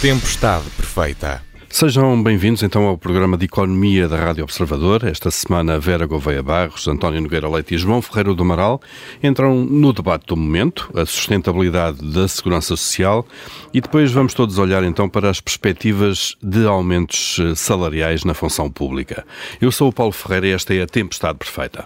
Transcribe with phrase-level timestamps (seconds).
[0.00, 1.42] Tempestade Perfeita.
[1.68, 5.04] Sejam bem-vindos então ao programa de Economia da Rádio Observador.
[5.04, 8.80] Esta semana, Vera Gouveia Barros, António Nogueira Leite e João Ferreira do Amaral
[9.22, 13.26] entram no debate do momento, a sustentabilidade da segurança social,
[13.74, 19.22] e depois vamos todos olhar então para as perspectivas de aumentos salariais na função pública.
[19.60, 21.84] Eu sou o Paulo Ferreira e esta é a Tempestade Perfeita.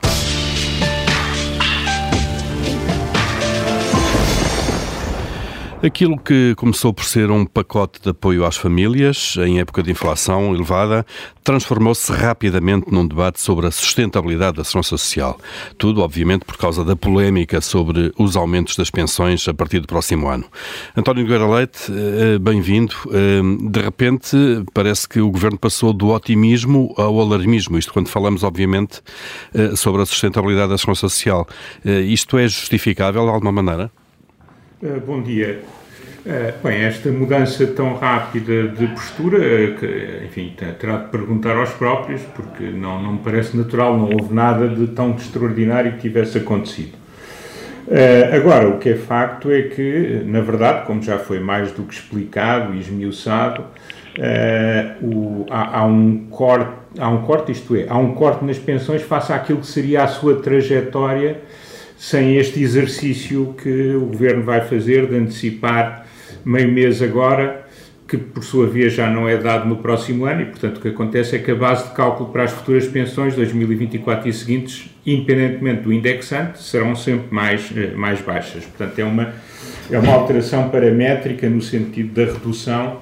[5.84, 10.54] Aquilo que começou por ser um pacote de apoio às famílias em época de inflação
[10.54, 11.04] elevada
[11.42, 15.38] transformou-se rapidamente num debate sobre a sustentabilidade da segurança social.
[15.76, 20.26] Tudo, obviamente, por causa da polémica sobre os aumentos das pensões a partir do próximo
[20.26, 20.46] ano.
[20.96, 22.94] António Nogueira Leite, eh, bem-vindo.
[23.12, 24.38] Eh, de repente,
[24.72, 27.76] parece que o governo passou do otimismo ao alarmismo.
[27.76, 29.02] Isto quando falamos, obviamente,
[29.52, 31.46] eh, sobre a sustentabilidade da segurança social.
[31.84, 33.92] Isto é justificável de alguma maneira?
[35.06, 35.62] Bom dia.
[36.26, 41.68] Uh, bem, esta mudança tão rápida de postura, uh, que, enfim, terá de perguntar aos
[41.72, 46.38] próprios, porque não, não me parece natural, não houve nada de tão extraordinário que tivesse
[46.38, 46.96] acontecido.
[48.34, 51.92] agora, o que é facto é que, na verdade, como já foi mais do que
[51.92, 53.62] explicado e esmiuçado,
[55.02, 59.02] o, há, há, um corte, há um corte, isto é, há um corte nas pensões
[59.02, 61.42] face àquilo que seria a sua trajetória
[61.98, 66.03] sem este exercício que o Governo vai fazer de antecipar
[66.44, 67.64] meio mês agora,
[68.06, 70.88] que por sua vez já não é dado no próximo ano, e portanto o que
[70.88, 75.82] acontece é que a base de cálculo para as futuras pensões 2024 e seguintes, independentemente
[75.82, 78.64] do indexante, serão sempre mais, eh, mais baixas.
[78.64, 79.32] Portanto, é uma,
[79.90, 83.00] é uma alteração paramétrica no sentido da redução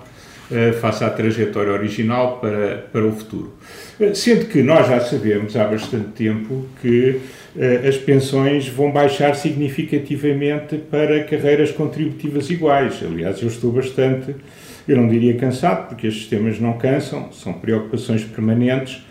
[0.80, 3.52] face à trajetória original para, para o futuro.
[3.98, 7.20] Uh, sendo que nós já sabemos há bastante tempo que
[7.56, 13.00] eh, as pensões vão baixar significativamente para carreiras contributivas iguais.
[13.02, 14.34] Aliás, eu estou bastante,
[14.88, 19.04] eu não diria cansado, porque estes temas não cansam, são preocupações permanentes,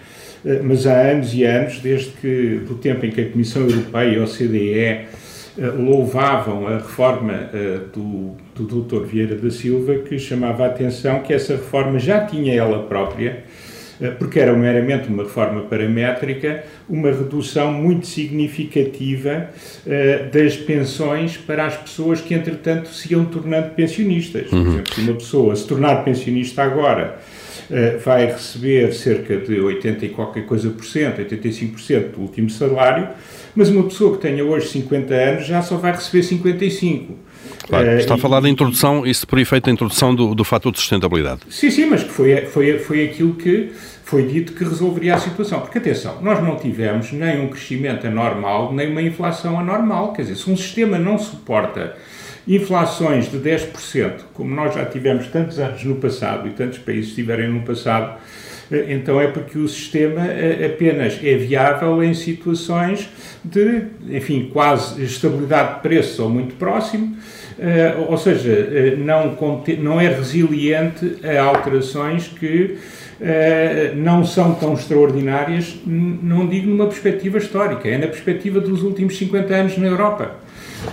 [0.43, 4.09] eh, mas há anos e anos, desde que do tempo em que a Comissão Europeia
[4.09, 5.07] e a OCDE eh,
[5.77, 7.51] louvavam a reforma
[7.93, 9.05] do, do Dr.
[9.05, 13.43] Vieira da Silva, que chamava a atenção que essa reforma já tinha ela própria
[14.01, 19.49] eh, porque era meramente uma reforma paramétrica, uma redução muito significativa
[19.85, 24.51] uh, das pensões para as pessoas que, entretanto, se iam tornando pensionistas.
[24.51, 24.63] Uhum.
[24.63, 27.19] Por exemplo, se uma pessoa se tornar pensionista agora
[27.69, 33.07] uh, vai receber cerca de 80 e qualquer coisa por cento, 85% do último salário,
[33.53, 37.05] mas uma pessoa que tenha hoje 50 anos já só vai receber 55%.
[37.67, 40.79] Claro, está a falar da introdução, isso por efeito da introdução do, do fator de
[40.79, 41.41] sustentabilidade.
[41.49, 43.71] Sim, sim, mas que foi, foi, foi aquilo que
[44.03, 45.61] foi dito que resolveria a situação.
[45.61, 50.11] Porque, atenção, nós não tivemos nem um crescimento anormal, nem uma inflação anormal.
[50.13, 51.95] Quer dizer, se um sistema não suporta
[52.47, 57.49] inflações de 10%, como nós já tivemos tantos anos no passado e tantos países tiverem
[57.49, 58.19] no passado,
[58.71, 63.09] eh, então é porque o sistema eh, apenas é viável em situações
[63.43, 67.15] de, enfim, quase estabilidade de preços ou muito próximo,
[67.63, 69.37] eh, ou seja, não,
[69.77, 72.79] não é resiliente a alterações que
[73.21, 79.15] eh, não são tão extraordinárias, não digo numa perspectiva histórica, é na perspectiva dos últimos
[79.15, 80.37] 50 anos na Europa.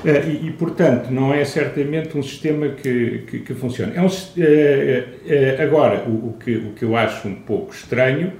[0.05, 3.93] E, e, portanto, não é certamente um sistema que, que, que funcione.
[3.97, 8.35] É um, agora, o, o, que, o que eu acho um pouco estranho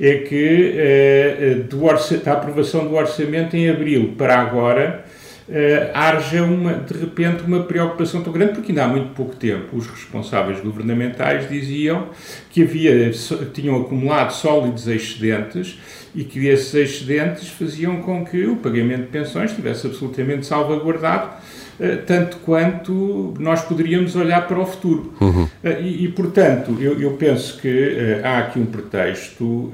[0.00, 1.80] é que do
[2.22, 5.04] da aprovação do orçamento em abril para agora
[5.48, 9.76] uh, haja uma, de repente uma preocupação tão grande, porque ainda há muito pouco tempo
[9.76, 12.08] os responsáveis governamentais diziam
[12.50, 13.10] que havia,
[13.52, 15.78] tinham acumulado sólidos excedentes
[16.14, 21.30] e que esses excedentes faziam com que o pagamento de pensões estivesse absolutamente salvaguardado,
[21.78, 25.12] uh, tanto quanto nós poderíamos olhar para o futuro.
[25.20, 25.44] Uhum.
[25.44, 25.48] Uh,
[25.80, 29.72] e, e, portanto, eu, eu penso que uh, há aqui um pretexto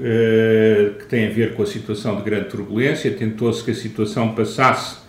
[0.99, 5.04] que tem a ver com a situação de grande turbulência, tentou-se que a situação passasse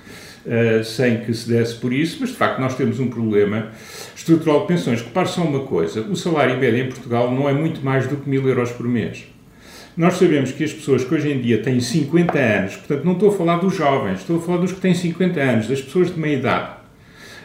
[0.46, 3.68] uh, sem que se desse por isso, mas de facto nós temos um problema
[4.14, 5.02] estrutural de pensões.
[5.02, 8.28] Repare só uma coisa: o salário médio em Portugal não é muito mais do que
[8.28, 9.24] mil euros por mês.
[9.96, 13.30] Nós sabemos que as pessoas que hoje em dia têm 50 anos, portanto, não estou
[13.30, 16.20] a falar dos jovens, estou a falar dos que têm 50 anos, das pessoas de
[16.20, 16.76] meia idade.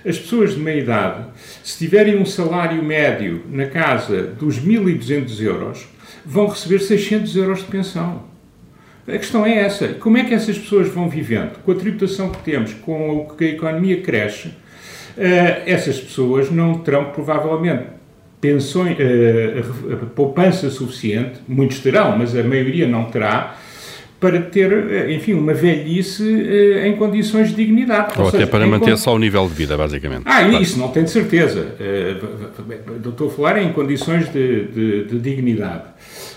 [0.06, 1.26] As pessoas de meia idade,
[1.64, 5.88] se tiverem um salário médio na casa dos 1.200 euros,
[6.26, 8.31] vão receber 600 euros de pensão.
[9.08, 9.90] A questão é essa.
[9.90, 11.58] Como é que essas pessoas vão vivendo?
[11.64, 14.54] Com a tributação que temos, com o que a economia cresce, uh,
[15.66, 17.86] essas pessoas não terão provavelmente
[18.40, 23.58] pensões, uh, poupança suficiente, muitos terão, mas a maioria não terá,
[24.22, 28.14] para ter, eh, enfim, uma velhice uh, em condições de dignidade.
[28.18, 30.22] Ou, Ou até para manter só o nível de vida, basicamente.
[30.26, 30.62] Ah, claro.
[30.62, 31.76] isso não tenho certeza.
[31.80, 35.86] Uh, estou a falar em condições de, de, de dignidade.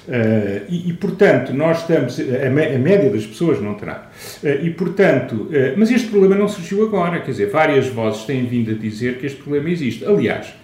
[0.07, 2.21] Uh, e, e, portanto, nós estamos.
[2.21, 4.11] A, a, média das pessoas não terá.
[4.43, 5.33] Uh, e, portanto.
[5.33, 7.21] Uh, mas este problema não surgiu agora.
[7.21, 10.05] Quer dizer, várias vozes têm vindo a dizer que este problema existe.
[10.05, 10.55] Aliás,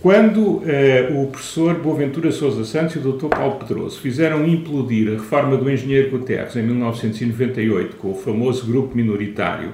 [0.00, 0.62] quando
[1.18, 3.26] o professor Boaventura Sousa Santos e o Dr.
[3.28, 8.94] Paulo Pedroso fizeram implodir a reforma do engenheiro Guterres em 1998, com o famoso grupo
[8.94, 9.72] minoritário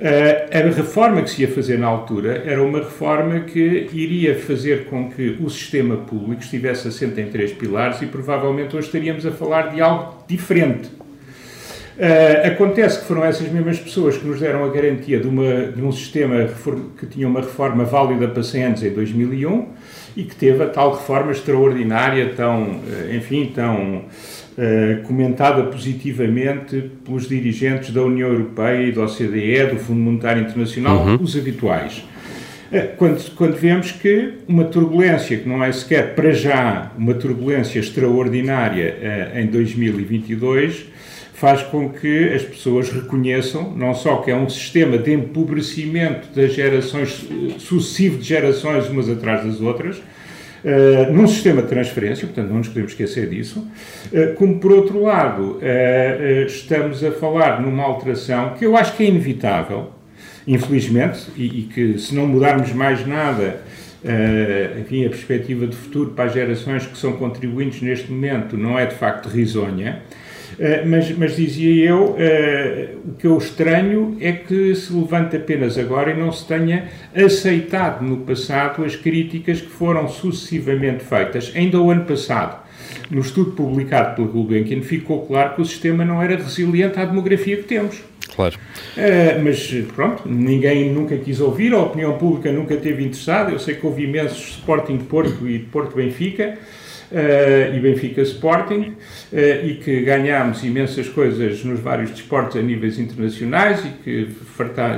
[0.00, 5.08] a reforma que se ia fazer na altura era uma reforma que iria fazer com
[5.08, 9.72] que o sistema público estivesse assente em três pilares e provavelmente hoje estaríamos a falar
[9.72, 10.88] de algo diferente.
[11.96, 15.80] Uh, acontece que foram essas mesmas pessoas que nos deram a garantia de, uma, de
[15.80, 16.48] um sistema
[16.98, 19.68] que tinha uma reforma válida para 100 anos em 2001
[20.16, 24.06] e que teve a tal reforma extraordinária, tão, eh, enfim, tão
[24.58, 31.04] uh, comentada positivamente pelos dirigentes da União Europeia e da OCDE, do Fundo Monetário Internacional,
[31.04, 31.18] uhum.
[31.20, 32.04] os habituais.
[32.72, 37.78] Uh, quando, quando vemos que uma turbulência que não é sequer para já uma turbulência
[37.78, 40.86] extraordinária uh, em 2022
[41.34, 46.54] faz com que as pessoas reconheçam não só que é um sistema de empobrecimento das
[46.54, 47.28] gerações
[47.58, 50.00] sucessivo de gerações umas atrás das outras,
[50.64, 53.60] uh, num sistema de transferência, portanto não nos podemos esquecer disso,
[54.12, 59.04] uh, como por outro lado uh, estamos a falar numa alteração que eu acho que
[59.04, 59.90] é inevitável,
[60.46, 63.62] infelizmente, e, e que se não mudarmos mais nada,
[64.78, 68.84] enfim, a perspectiva de futuro para as gerações que são contribuintes neste momento não é
[68.84, 70.23] de facto risonha, eh,
[70.86, 76.12] mas, mas, dizia eu, uh, o que eu estranho é que se levante apenas agora
[76.12, 81.52] e não se tenha aceitado no passado as críticas que foram sucessivamente feitas.
[81.54, 82.62] Ainda o ano passado,
[83.10, 87.56] no estudo publicado pela Gulbenkian, ficou claro que o sistema não era resiliente à demografia
[87.56, 88.02] que temos.
[88.34, 88.56] Claro.
[88.96, 93.52] Uh, mas pronto, ninguém nunca quis ouvir, a opinião pública nunca esteve interessada.
[93.52, 96.58] Eu sei que houve imensos Sporting Porto e Porto Benfica
[97.74, 98.94] e Benfica Sporting,
[99.32, 104.28] uh, e que ganhámos imensas coisas nos vários desportos a níveis internacionais e que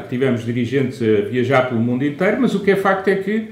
[0.09, 3.49] tivemos dirigentes a viajar pelo mundo inteiro, mas o que é facto é que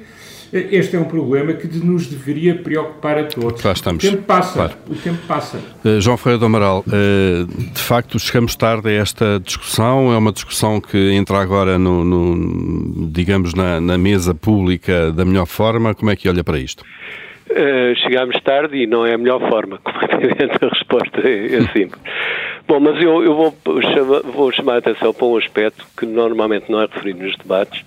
[0.55, 3.65] eh, este é um problema que nos deveria preocupar a todos.
[3.65, 4.05] Estamos.
[4.05, 4.53] O tempo passa.
[4.53, 4.75] Claro.
[4.89, 5.59] O tempo passa.
[5.85, 10.13] Uh, João Ferreira do Amaral, uh, de facto chegamos tarde a esta discussão.
[10.13, 15.47] É uma discussão que entra agora no, no digamos, na, na, mesa pública da melhor
[15.47, 15.93] forma.
[15.93, 16.85] Como é que olha para isto?
[17.55, 21.55] Uh, chegámos tarde e não é a melhor forma, como é evidente a resposta é,
[21.55, 22.03] é simples.
[22.67, 26.71] Bom, mas eu, eu vou, chamar, vou chamar a atenção para um aspecto que normalmente
[26.71, 27.85] não é referido nos debates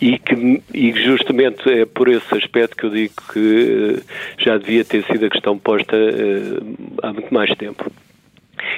[0.00, 3.38] e que e justamente é por esse aspecto que eu digo que
[3.98, 4.02] uh,
[4.38, 7.90] já devia ter sido a questão posta uh, há muito mais tempo.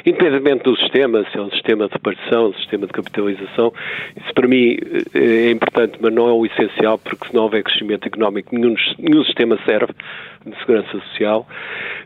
[0.05, 3.73] Independentemente do sistema, se é um sistema de repartição, um sistema de capitalização,
[4.17, 4.79] isso para mim
[5.15, 8.75] eh, é importante, mas não é o essencial, porque se não houver crescimento económico, nenhum,
[8.99, 9.93] nenhum sistema serve
[10.47, 11.47] de segurança social.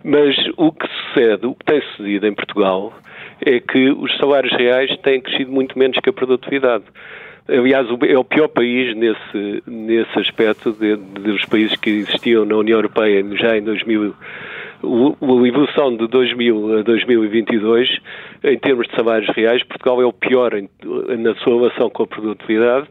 [0.02, 2.92] Mas o que sucede, o que tem sucedido em Portugal,
[3.44, 6.84] é que os salários reais têm crescido muito menos que a produtividade.
[7.46, 12.56] Aliás, é o pior país nesse, nesse aspecto de, de, dos países que existiam na
[12.56, 14.14] União Europeia já em 2000
[14.84, 17.88] a evolução de 2000 a 2022,
[18.44, 20.68] em termos de salários reais, Portugal é o pior em,
[21.18, 22.88] na sua relação com a produtividade,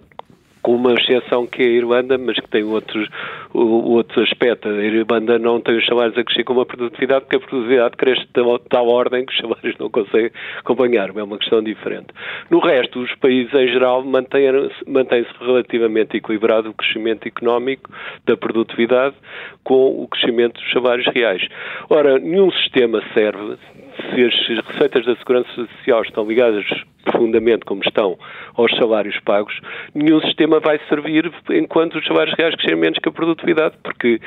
[0.63, 3.07] com uma exceção que é a Irlanda, mas que tem outros,
[3.53, 4.69] outro aspecto.
[4.69, 8.21] A Irlanda não tem os salários a crescer com uma produtividade, porque a produtividade cresce
[8.21, 11.09] de tal ordem que os salários não conseguem acompanhar.
[11.15, 12.07] É uma questão diferente.
[12.49, 17.89] No resto, os países em geral mantêm-se mantém relativamente equilibrado o crescimento económico
[18.25, 19.15] da produtividade
[19.63, 21.45] com o crescimento dos salários reais.
[21.89, 23.57] Ora, nenhum sistema serve
[23.95, 26.65] se as receitas da Segurança Social estão ligadas
[27.03, 28.17] profundamente como estão
[28.55, 29.53] aos salários pagos,
[29.93, 34.19] nenhum sistema vai servir enquanto os salários reais crescerem menos que a produtividade, porque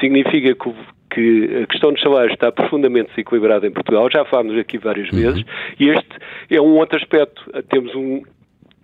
[0.00, 0.74] significa que
[1.14, 5.20] que a questão dos salários está profundamente desequilibrada em Portugal, já falámos aqui várias uhum.
[5.20, 5.44] vezes,
[5.78, 6.08] e este
[6.50, 7.40] é um outro aspecto.
[7.68, 8.22] Temos um,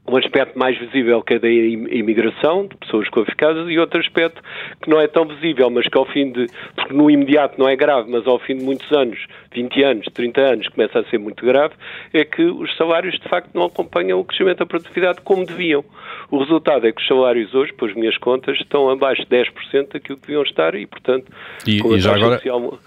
[0.08, 4.42] um aspecto mais visível que é da imigração, de pessoas qualificadas, e outro aspecto
[4.82, 7.76] que não é tão visível, mas que ao fim de, porque no imediato não é
[7.76, 9.18] grave, mas ao fim de muitos anos,
[9.52, 11.74] 20 anos, 30 anos, começa a ser muito grave,
[12.12, 15.84] é que os salários de facto não acompanham o crescimento da produtividade como deviam.
[16.30, 20.16] O resultado é que os salários hoje, pelas minhas contas, estão abaixo de 10% daquilo
[20.18, 21.26] que deviam estar e, portanto,
[21.66, 22.78] e, com a e já agora social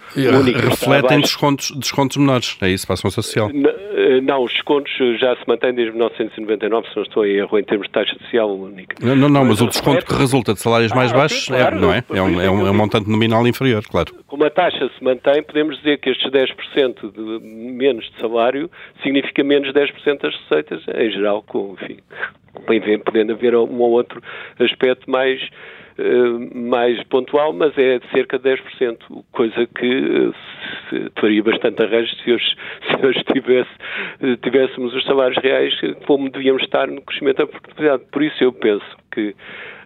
[0.52, 3.50] refletem descontos, descontos menores, é isso, para a ação social?
[3.52, 7.64] Não, eh, não, os descontos já se mantêm desde 1999, são estou em erro, em
[7.64, 8.96] termos de taxa social única.
[9.00, 11.76] Não, não, não mas, o desconto que resulta de salários mais ah, baixos sim, claro,
[11.76, 12.04] é, não é?
[12.10, 14.12] É um, é, um, é um montante nominal inferior, claro.
[14.26, 18.70] Como a taxa se mantém, podemos dizer que estes 10% de menos de salário
[19.02, 21.98] significa menos 10% das receitas, em geral, com, enfim,
[23.04, 24.22] podendo haver um ou outro
[24.58, 25.40] aspecto mais
[26.54, 28.98] mais pontual, mas é de cerca de 10%,
[29.32, 30.32] coisa que
[30.92, 32.56] eh, faria bastante arranjo se hoje,
[32.88, 33.70] se hoje tivesse,
[34.22, 35.74] eh, tivéssemos os salários reais
[36.06, 38.02] como devíamos estar no crescimento da produtividade.
[38.10, 39.34] Por isso eu penso que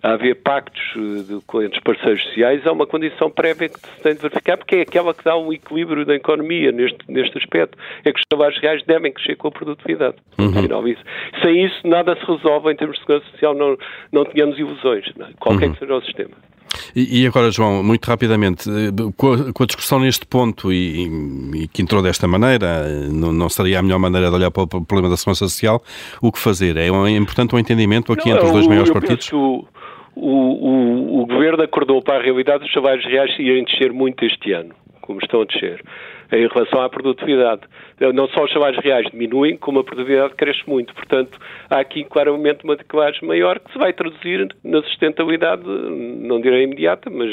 [0.03, 4.21] haver pactos de, entre os parceiros sociais é uma condição prévia que se tem de
[4.21, 7.77] verificar, porque é aquela que dá um equilíbrio da economia neste, neste aspecto.
[8.05, 10.17] É que os salários reais devem crescer com a produtividade.
[10.39, 10.89] Uhum.
[10.89, 11.03] isso.
[11.43, 13.77] Sem isso, nada se resolve em termos de segurança social, não,
[14.13, 15.31] não tínhamos ilusões, não é?
[15.39, 15.73] qualquer uhum.
[15.73, 16.37] que seja o sistema.
[16.95, 21.07] E, e, agora, João, muito rapidamente, eh, com a, com a discussão neste ponto e,
[21.07, 24.63] e, e, que entrou desta maneira, não, não, seria a melhor maneira de olhar para
[24.63, 25.83] o problema da segurança social,
[26.21, 26.77] o que fazer?
[26.77, 29.31] É, é importante um entendimento aqui não, entre os dois maiores partidos?
[29.33, 29.65] o,
[30.17, 34.75] o, o, Governo acordou para a realidade os salários reais irem descer muito este ano,
[35.01, 35.83] como estão a descer
[36.33, 37.63] em relação à produtividade.
[38.15, 40.95] Não só os salários reais diminuem, como a produtividade cresce muito.
[40.95, 41.39] Portanto,
[41.71, 47.11] há aqui claramente uma decalagem maior que se vai traduzir na sustentabilidade, não direi imediata,
[47.11, 47.31] mas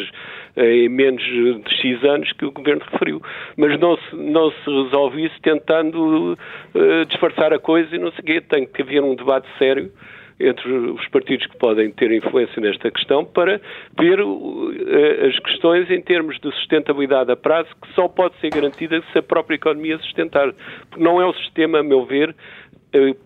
[0.57, 3.21] em menos de X anos que o Governo referiu.
[3.57, 8.19] Mas não se, não se resolve isso tentando uh, disfarçar a coisa e não sei
[8.19, 8.41] o quê.
[8.41, 9.91] Tem que haver um debate sério
[10.39, 13.59] entre os partidos que podem ter influência nesta questão para
[13.97, 19.01] ver uh, as questões em termos de sustentabilidade a prazo que só pode ser garantida
[19.11, 20.53] se a própria economia sustentar.
[20.89, 22.35] Porque não é o sistema, a meu ver,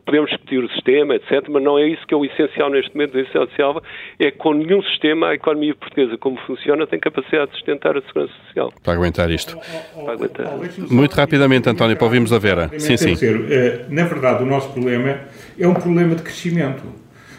[0.06, 3.16] podemos discutir o sistema, etc., mas não é isso que é o essencial neste momento.
[3.16, 3.84] O essencial
[4.20, 8.02] é que com nenhum sistema a economia portuguesa, como funciona, tem capacidade de sustentar a
[8.02, 8.74] segurança social.
[8.84, 9.58] Para aguentar isto.
[10.04, 10.48] Para aguentar.
[10.90, 12.70] Muito rapidamente, António, para ouvirmos a Vera.
[12.78, 13.16] Sim, sim.
[13.24, 15.20] Eh, na verdade, o nosso problema
[15.60, 16.84] é um problema de crescimento.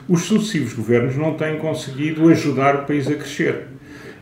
[0.08, 3.69] Os sucessivos governos não têm conseguido ajudar o país a crescer.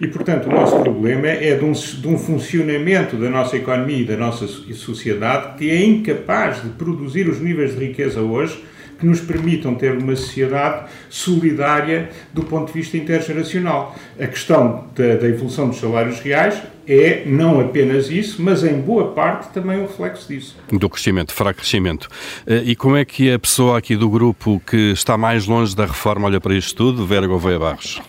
[0.01, 4.05] E, portanto, o nosso problema é de um, de um, funcionamento da nossa economia e
[4.05, 8.63] da nossa sociedade que é incapaz de produzir os níveis de riqueza hoje
[8.99, 13.97] que nos permitam ter uma sociedade solidária do ponto de vista intergeracional.
[14.19, 19.13] A questão da, da evolução dos salários reais é não apenas isso, mas em boa
[19.13, 20.57] parte também um reflexo disso.
[20.73, 22.09] Do crescimento, fraco crescimento.
[22.47, 25.85] Eh, e como é que a pessoa aqui do grupo que está mais longe da
[25.85, 27.07] reforma olha para isto tudo?
[27.07, 28.01] Vera Gouveia Barros.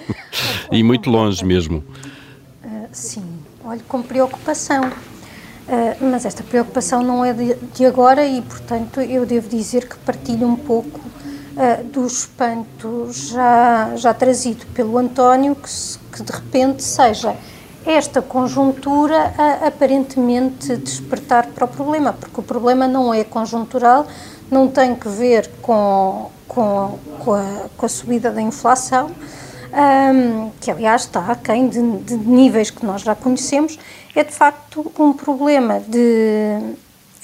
[0.70, 1.82] e muito longe mesmo.
[2.62, 3.24] Uh, sim,
[3.64, 4.84] olho com preocupação.
[4.84, 10.46] Uh, mas esta preocupação não é de, agora e, portanto, eu devo dizer que partilho
[10.46, 11.00] um pouco
[11.90, 15.70] do espanto já, já trazido pelo António, que,
[16.14, 17.34] que de repente seja
[17.86, 24.06] esta conjuntura a aparentemente despertar para o problema, porque o problema não é conjuntural,
[24.50, 29.10] não tem que ver com, com, com, a, com a subida da inflação,
[29.72, 33.78] um, que aliás está aquém de, de níveis que nós já conhecemos,
[34.14, 36.74] é de facto um problema de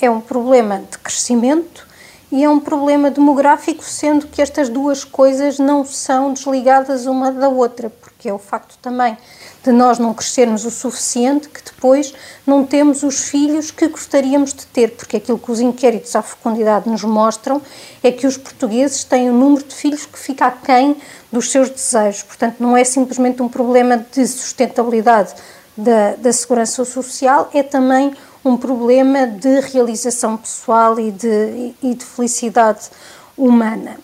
[0.00, 1.86] é um problema de crescimento
[2.30, 7.48] e é um problema demográfico, sendo que estas duas coisas não são desligadas uma da
[7.48, 9.16] outra, porque é o facto também
[9.64, 12.12] de nós não crescermos o suficiente que depois
[12.46, 16.88] não temos os filhos que gostaríamos de ter, porque aquilo que os inquéritos à fecundidade
[16.88, 17.62] nos mostram
[18.02, 20.96] é que os portugueses têm um número de filhos que fica aquém
[21.30, 22.22] dos seus desejos.
[22.22, 25.34] Portanto, não é simplesmente um problema de sustentabilidade
[25.76, 28.12] da, da segurança social, é também
[28.44, 32.90] um problema de realização pessoal e de, e de felicidade
[33.36, 33.96] humana.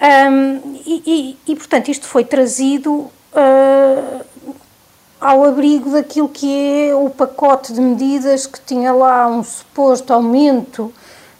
[0.00, 1.02] Um, e,
[1.46, 4.24] e, e, portanto, isto foi trazido uh,
[5.22, 10.92] ao abrigo daquilo que é o pacote de medidas que tinha lá um suposto aumento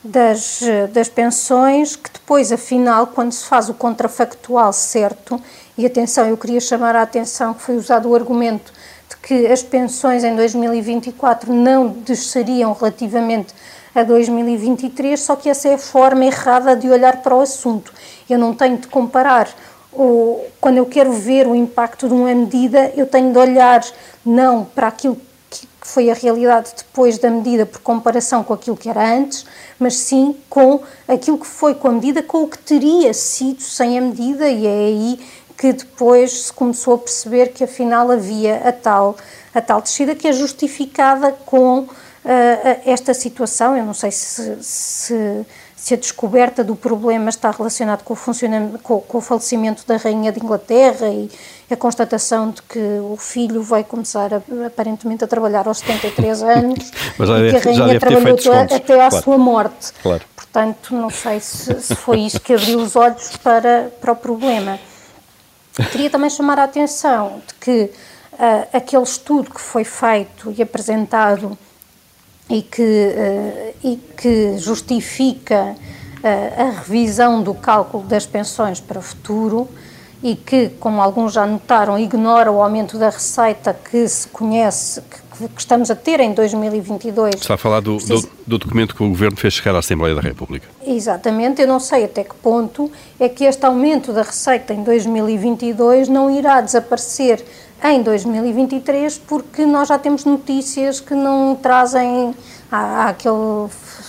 [0.04, 0.60] das,
[0.92, 5.40] das pensões, que depois, afinal, quando se faz o contrafactual certo,
[5.76, 8.72] e atenção, eu queria chamar a atenção que foi usado o argumento
[9.10, 13.52] de que as pensões em 2024 não desceriam relativamente
[13.92, 17.92] a 2023, só que essa é a forma errada de olhar para o assunto.
[18.30, 19.48] Eu não tenho de comparar
[20.60, 23.84] quando eu quero ver o impacto de uma medida, eu tenho de olhar
[24.24, 25.16] não para aquilo
[25.50, 29.44] que foi a realidade depois da medida por comparação com aquilo que era antes,
[29.78, 33.98] mas sim com aquilo que foi com a medida, com o que teria sido sem
[33.98, 35.20] a medida, e é aí
[35.58, 39.16] que depois se começou a perceber que afinal havia a tal,
[39.54, 41.88] a tal descida que é justificada com uh,
[42.84, 43.76] esta situação.
[43.76, 45.46] Eu não sei se, se
[45.82, 49.96] se a descoberta do problema está relacionada com o, funcionamento, com, com, o falecimento da
[49.96, 51.28] Rainha de Inglaterra e
[51.68, 56.92] a constatação de que o filho vai começar a, aparentemente a trabalhar aos 73 anos
[57.18, 59.24] Mas já e que a Rainha trabalhou até à claro.
[59.24, 59.92] sua morte.
[60.00, 60.22] Claro.
[60.36, 64.78] portanto, não sei se, se foi isso que abriu os olhos para, para o problema.
[65.90, 67.90] Queria também chamar a atenção de que
[68.34, 71.58] uh, aquele estudo que foi feito e apresentado
[72.48, 79.02] e que, uh, e que justifica uh, a revisão do cálculo das pensões para o
[79.02, 79.68] futuro
[80.22, 85.48] e que, como alguns já notaram, ignora o aumento da receita que se conhece, que,
[85.48, 87.34] que estamos a ter em 2022.
[87.34, 90.20] Está a falar do, do, do, documento que o Governo fez chegar à Assembleia da
[90.20, 90.68] República.
[90.86, 96.08] Exatamente, eu não sei até que ponto é que este aumento da receita em 2022
[96.08, 97.44] não irá desaparecer
[97.82, 102.34] em 2023, porque nós já temos notícias que não trazem
[102.70, 103.68] aquele,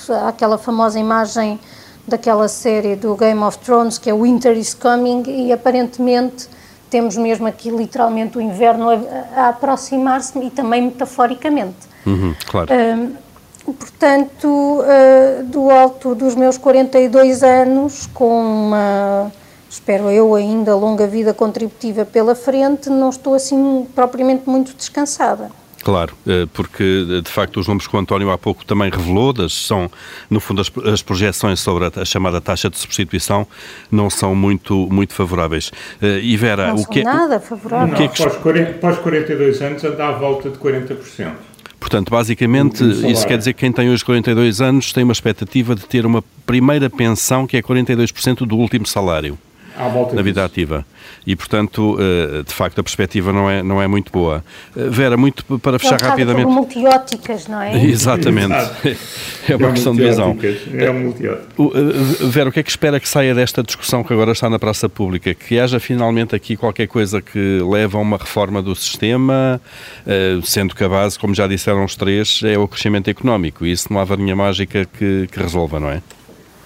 [0.09, 1.59] há aquela famosa imagem
[2.07, 6.47] daquela série do Game of Thrones que é Winter is Coming e aparentemente
[6.89, 11.87] temos mesmo aqui literalmente o inverno a, a aproximar-se e também metaforicamente.
[12.05, 12.69] Uhum, claro.
[12.71, 19.31] Uh, portanto, uh, do alto dos meus 42 anos, com uma
[19.73, 25.49] espero eu, ainda longa vida contributiva pela frente, não estou assim propriamente muito descansada.
[25.83, 29.51] Claro, eh, porque de facto os números que o António há pouco também revelou, das,
[29.51, 29.91] são
[30.29, 33.45] no fundo as, as projeções sobre a, a, chamada taxa de substituição
[33.91, 35.69] não são muito, muito favoráveis.
[36.01, 37.87] Uh, e Vera, não o que é nada favorável.
[37.87, 38.23] Não, que é que...
[38.23, 41.33] Pós, 40, pós 42 anos anda à volta de 40%.
[41.79, 45.85] Portanto, basicamente, isso quer dizer que quem tem hoje 42 anos tem uma expectativa de
[45.85, 49.37] ter uma primeira pensão que é 42% do último salário
[50.13, 50.85] na vida ativa.
[51.25, 54.43] E, portanto, eh, de facto, a perspectiva não é, não é muito boa.
[54.75, 56.47] Eh, Vera, muito para fechar é um rapidamente.
[56.47, 57.75] multióticas, não é?
[57.85, 58.53] Exatamente.
[59.47, 60.37] é uma é questão de visão.
[60.73, 61.71] É um multiótico.
[61.75, 64.59] Eh, Vera, o que é que espera que saia desta discussão que agora está na
[64.59, 65.33] praça pública?
[65.33, 69.61] Que haja finalmente aqui qualquer coisa que leve a uma reforma do sistema,
[70.43, 73.65] sendo que a base, como já disseram os três, é o crescimento económico.
[73.65, 76.01] E isso não há varinha mágica que, que resolva, não é?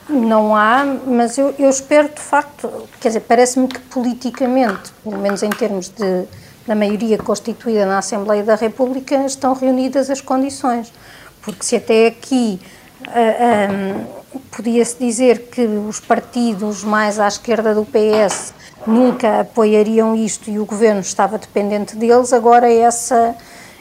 [0.09, 5.43] Não há, mas eu, eu espero de facto, quer dizer, parece-me que politicamente, pelo menos
[5.43, 6.23] em termos de,
[6.65, 10.93] da maioria constituída na Assembleia da República, estão reunidas as condições.
[11.41, 12.59] Porque se até aqui
[13.01, 14.01] uh, ah, um,
[14.35, 18.53] ah, podia-se dizer que os partidos mais à esquerda do PS
[18.85, 23.35] nunca apoiariam isto e o governo estava dependente deles, agora essa,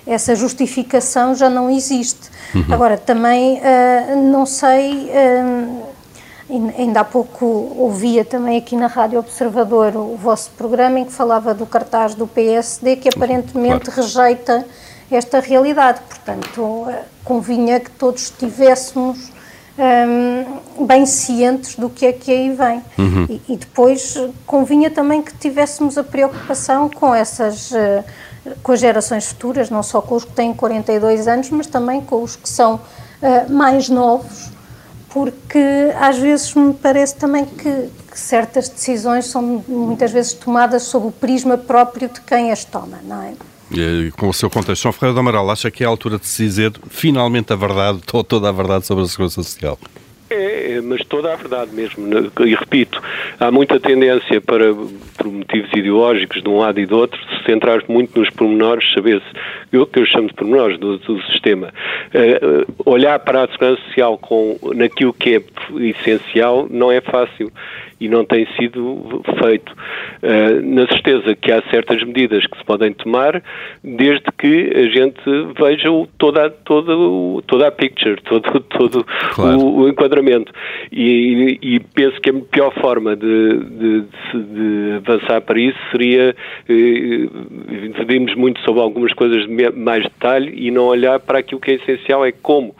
[0.04, 2.30] essa justificação já não existe.
[2.52, 2.64] Uhum.
[2.72, 5.08] Agora, também uh, não sei.
[5.10, 5.95] Uh,
[6.48, 7.44] Ainda há pouco
[7.76, 12.24] ouvia também aqui na Rádio Observador o vosso programa em que falava do cartaz do
[12.26, 14.02] PSD que aparentemente claro.
[14.02, 14.64] rejeita
[15.11, 16.00] esta realidade.
[16.09, 19.32] Portanto, eh, convinha que todos estivéssemos
[19.76, 22.82] um, bem cientes do que é que aí vem.
[22.96, 23.26] Uhum.
[23.28, 27.72] E, e, depois convinha também que tivéssemos a preocupação com essas.
[27.72, 28.04] Uh,
[28.62, 32.22] com as gerações futuras, não só com os que têm 42 anos, mas também com
[32.22, 34.52] os que são uh, mais novos
[35.16, 41.07] porque às vezes me parece também que, que, certas decisões são muitas vezes tomadas sob
[41.07, 43.33] o prisma próprio de quem as toma, não é?
[43.70, 46.26] E, com o seu contexto, João Ferreira do Amaral, acha que é a altura de
[46.26, 49.79] se dizer finalmente a verdade, toda a verdade sobre a segurança social?
[50.29, 52.07] É, mas toda a verdade mesmo.
[52.07, 52.29] Né?
[52.40, 53.00] E repito,
[53.40, 57.83] há muita tendência para, por motivos ideológicos de um lado e do outro, se centrar
[57.88, 59.22] muito nos pormenores, saber
[59.72, 61.72] o que eu chamo de pormenores do, do sistema.
[62.14, 65.42] Uh, olhar para a segurança social com, naquilo que é
[65.83, 67.50] essencial não é fácil
[68.00, 69.72] e não tem sido feito.
[70.22, 73.42] Uh, na certeza que há certas medidas que se podem tomar,
[73.82, 75.20] desde que a gente
[75.59, 76.92] veja o, toda, toda,
[77.46, 79.59] toda a picture, todo, todo claro.
[79.59, 80.52] o, o, enquadramento.
[80.92, 84.04] E, e, penso que a pior forma de, de,
[84.35, 86.35] de avançar para isso seria
[86.68, 91.74] uh, muito sobre algumas coisas de mais detalhe e não olhar para aquilo que é
[91.74, 92.74] essencial, é como,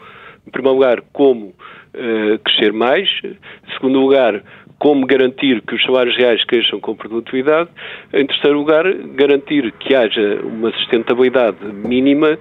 [0.45, 4.43] em primeiro lugar, como uh, crescer mais, em segundo lugar,
[4.79, 7.69] como garantir que os salários reais cresçam com produtividade,
[8.13, 8.85] em terceiro lugar,
[9.15, 12.37] garantir que haja uma sustentabilidade mínima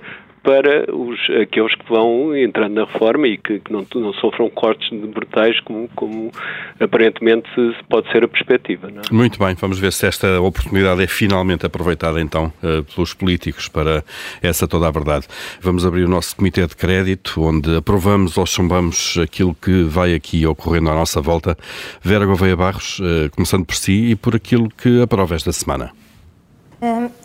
[0.47, 4.89] para os, aqueles que vão entrando na reforma e que, que não, não, sofram cortes
[5.09, 6.31] brutais como, como
[6.79, 7.49] aparentemente
[7.89, 8.89] pode ser a perspectiva.
[8.89, 9.13] É?
[9.13, 14.05] Muito bem, vamos ver se esta oportunidade é finalmente aproveitada então eh, pelos políticos para
[14.41, 15.27] essa toda a verdade.
[15.61, 20.47] Vamos abrir o nosso comitê de crédito, onde aprovamos ou chumbamos aquilo que vai aqui
[20.47, 21.59] ocorrendo à nossa volta.
[22.01, 25.91] Vera Gouveia Barros, eh, começando por si e por aquilo que aprova esta semana.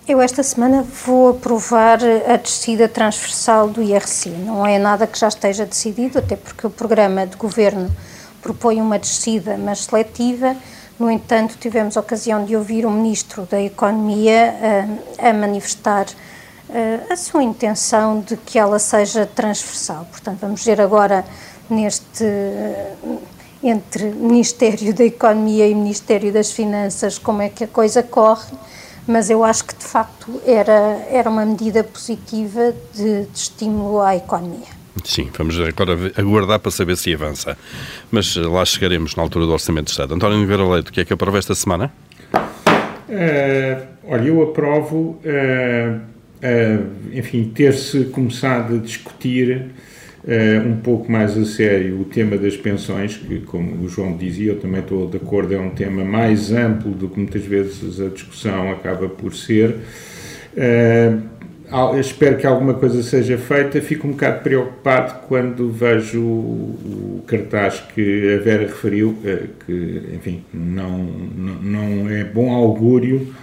[0.08, 4.30] Eu esta semana vou aprovar a descida transversal do IRC.
[4.30, 7.94] Não é nada que já esteja decidido, até porque o programa de governo
[8.42, 10.56] propõe uma descida, mas seletiva.
[10.98, 14.56] No entanto, tivemos a ocasião de ouvir o Ministro da Economia
[15.20, 16.06] a manifestar
[17.10, 20.08] a sua intenção de que ela seja transversal.
[20.10, 21.26] Portanto, vamos ver agora
[21.70, 22.26] neste
[23.64, 28.48] entre Ministério da Economia e Ministério das Finanças como é que a coisa corre,
[29.08, 34.16] mas eu acho que de facto era, era uma medida positiva de, de estímulo à
[34.16, 34.82] economia.
[35.04, 37.58] Sim, vamos agora aguardar para saber se avança.
[38.12, 40.14] Mas eh, lá chegaremos na altura do Orçamento de Estado.
[40.14, 41.92] António Oliveira Leite, o que é que aprova esta semana?
[42.34, 49.72] Uh, olha, eu aprovo, uh, uh, enfim, ter-se começado a discutir
[50.66, 54.60] um pouco mais a sério o tema das pensões, que, como o João dizia, eu
[54.60, 58.72] também estou de acordo, é um tema mais amplo do que muitas vezes a discussão
[58.72, 59.76] acaba por ser
[62.00, 63.82] espero que alguma coisa seja feita.
[63.82, 70.44] Fico um bocado preocupado quando vejo o, cartaz que a Vera referiu, eh, que, enfim,
[70.54, 73.34] não, não, é bom augúrio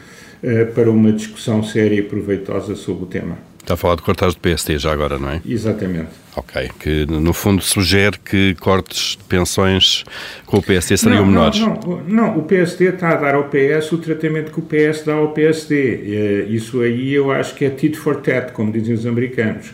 [0.74, 3.47] para uma discussão séria e proveitosa sobre o tema.
[3.68, 5.42] Está a falar de cortes do PST já agora, não é?
[5.46, 6.08] Exatamente.
[6.34, 10.04] Ok, que no fundo sugere que cortes de pensões
[10.46, 11.60] com o PST seriam não, menores.
[11.60, 15.04] Não, não, não, o PST está a dar ao PS o tratamento que o PS
[15.04, 15.74] dá ao PSD.
[15.76, 19.70] Eh, isso aí eu acho que é tit for tat, como dizem os americanos.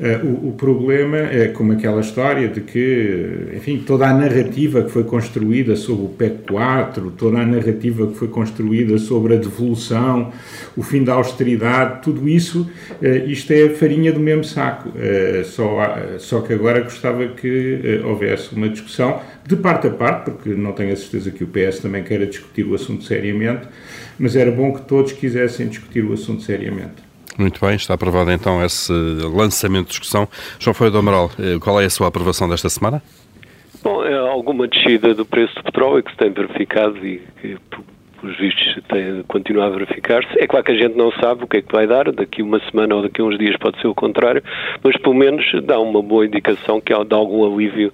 [0.00, 4.90] Uh, o, o, problema é como aquela história de que, enfim, toda a narrativa que
[4.90, 10.32] foi construída sobre o PEC 4, toda a narrativa que foi construída sobre a devolução,
[10.74, 12.70] o fim da austeridade, tudo isso,
[13.02, 14.88] uh, isto é farinha do mesmo saco.
[14.88, 15.76] Uh, só,
[16.18, 20.94] só que agora gostava que houvesse uma discussão de parte a parte, porque não tenho
[20.94, 23.68] a certeza que o PS também queira discutir o assunto seriamente,
[24.18, 27.09] mas era bom que todos quisessem discutir o assunto seriamente.
[27.38, 30.28] Muito bem, está aprovado então esse lançamento de discussão.
[30.58, 33.02] João Folha do Amaral, eh, qual é a sua aprovação desta semana?
[33.82, 37.56] Bom, é alguma descida do preço do petróleo que se tem verificado e que,
[38.20, 40.38] pelos vistos, tem, continua a verificar-se.
[40.38, 42.60] É claro que a gente não sabe o que é que vai dar, daqui uma
[42.70, 44.42] semana ou daqui uns dias pode ser o contrário,
[44.82, 47.90] mas pelo menos dá uma boa indicação que dá algum alívio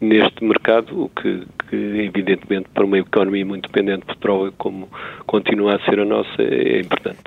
[0.00, 4.88] neste mercado, o que, que evidentemente para uma economia muito dependente de petróleo, como
[5.26, 7.22] continua a ser a nossa, é importante.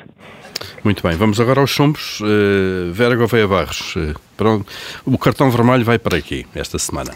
[0.84, 2.20] Muito bem, vamos agora aos chumbos.
[2.22, 4.66] Uh, Vera Gouveia Barros, uh, pronto.
[5.06, 7.14] o cartão vermelho vai para aqui esta semana?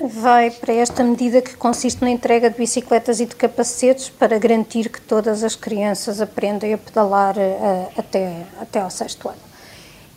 [0.00, 4.88] Vai para esta medida que consiste na entrega de bicicletas e de capacetes para garantir
[4.88, 9.49] que todas as crianças aprendem a pedalar uh, até, até ao sexto ano.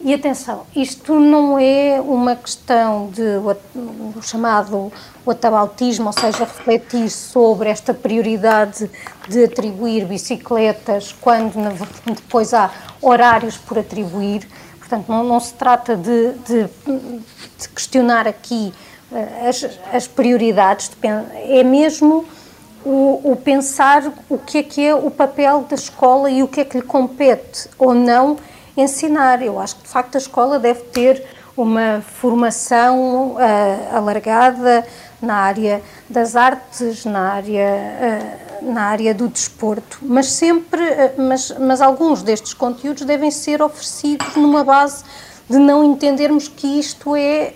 [0.05, 3.21] E atenção, isto não é uma questão de
[4.17, 4.91] o chamado
[5.25, 8.91] atabautismo, ou seja, refletir sobre esta prioridade
[9.29, 11.53] de atribuir bicicletas quando
[12.05, 12.69] depois há
[13.01, 14.45] horários por atribuir.
[14.77, 16.63] Portanto, não, não se trata de, de,
[17.57, 18.73] de questionar aqui
[19.09, 22.25] uh, as, as, prioridades, de, é mesmo
[22.83, 26.59] o, o pensar o que é que é o papel da escola e o que
[26.59, 28.35] é que lhe compete ou não
[28.75, 29.41] ensinar.
[29.41, 31.23] Eu acho que, de facto, a escola deve ter
[31.55, 34.85] uma formação uh, alargada
[35.21, 37.69] na área das artes, na área,
[38.61, 43.61] uh, na área do desporto, mas sempre, uh, mas, mas alguns destes conteúdos devem ser
[43.61, 45.03] oferecidos numa base
[45.47, 47.53] de não entendermos que isto é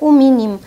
[0.00, 0.60] o mínimo.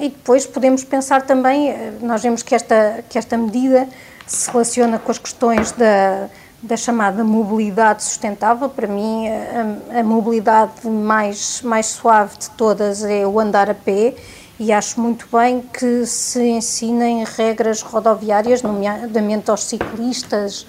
[0.00, 3.86] e depois podemos pensar também, nós vemos que esta, que esta medida
[4.26, 6.30] se relaciona com as questões da
[6.62, 8.68] da chamada mobilidade sustentável.
[8.68, 14.14] Para mim, a, a, mobilidade mais, mais suave de todas é o andar a pé
[14.58, 20.66] e acho muito bem que se ensinem regras rodoviárias, nomeadamente aos ciclistas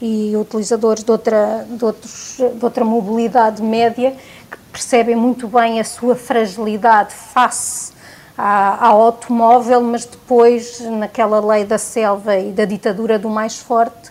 [0.00, 4.14] e utilizadores de outra, de, outros, de outra mobilidade média,
[4.50, 7.92] que percebem muito bem a sua fragilidade face
[8.36, 14.09] ao automóvel, mas depois, naquela lei da selva e da ditadura do mais forte,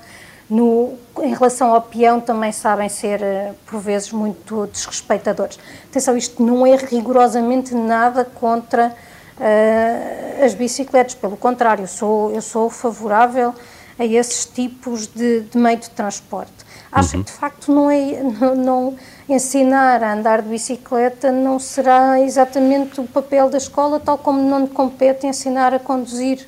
[0.50, 5.60] no, em relação ao peão, também sabem ser, eh, por vezes, muito desrespeitadores.
[5.90, 8.96] Atenção, isto não é rigorosamente nada contra
[9.38, 13.54] uh, as bicicletas, pelo contrário, eu sou, eu sou favorável
[14.00, 16.54] a esses tipos de, de meio de transporte.
[16.92, 17.24] Acho uhum.
[17.24, 18.96] que, de facto, não é, não, não,
[19.28, 24.66] ensinar a andar de bicicleta não será exatamente o papel da escola, tal como não
[24.66, 26.48] compete ensinar a conduzir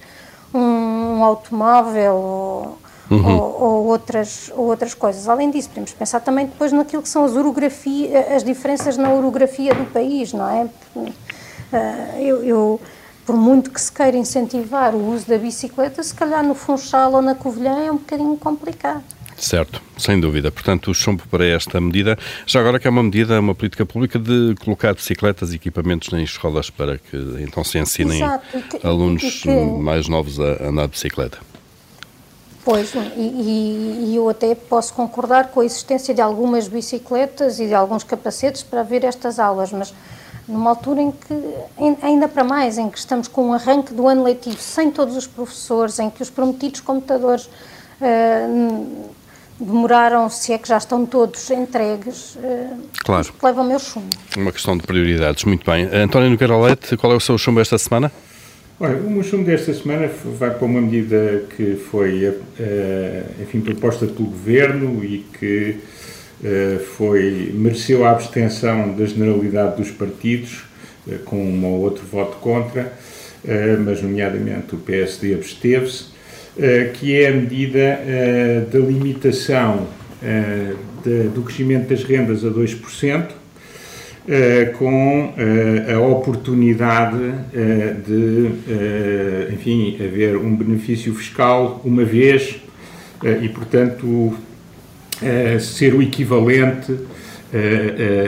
[0.51, 0.59] um,
[1.17, 2.77] um automóvel ou,
[3.12, 3.38] uhum.
[3.38, 5.28] ou, ou, outras, ou outras coisas.
[5.28, 7.34] Além disso, podemos pensar também depois naquilo que são as,
[8.36, 10.69] as diferenças na orografia do país, não é?
[11.74, 12.82] Eh, eu, eu,
[13.26, 17.21] por muito que se queira incentivar o uso da bicicleta, se calhar no Funchal ou
[17.21, 19.04] na Covilhã é um bocadinho complicado.
[19.38, 20.52] Certo, sem dúvida.
[20.52, 24.19] Portanto, o chumbo para esta medida, já agora que é uma medida, uma política pública
[24.19, 29.41] de colocar bicicletas e equipamentos nas escolas para que então se ensinem Exato, que, alunos
[29.41, 29.50] que...
[29.50, 31.50] mais novos a andar de bicicleta.
[32.63, 37.74] Pois, e, e, eu até posso concordar com a existência de algumas bicicletas e de
[37.74, 39.93] alguns capacetes para ver estas aulas, mas
[40.47, 41.34] numa altura em que,
[42.04, 45.26] ainda para mais, em que estamos com um arranque do ano letivo sem todos os
[45.26, 49.10] professores, em que os prometidos computadores uh,
[49.60, 53.34] demoraram, se é que já estão todos entregues, uh, claro.
[53.34, 54.10] que levam o meu chumbo.
[54.38, 55.86] Uma questão de prioridades, muito bem.
[55.86, 58.12] António Nogueira Leite, qual é o seu chumbo esta semana?
[58.83, 62.33] Olha, o meu desta semana vai para uma medida que foi, uh,
[63.39, 65.75] enfim, proposta pelo Governo e que
[66.43, 70.63] uh, foi, mereceu a abstenção da generalidade dos partidos,
[71.05, 72.91] uh, com um ou outro voto contra,
[73.85, 76.05] mas nomeadamente o PSD absteve-se,
[76.95, 77.99] que é a medida
[78.71, 79.87] da limitação
[81.33, 83.40] do crescimento das rendas a 2%, Uh,
[84.77, 92.57] com uh, a oportunidade uh, de, enfim, haver um benefício fiscal uma vez
[93.41, 94.34] e, portanto,
[95.60, 96.97] ser o equivalente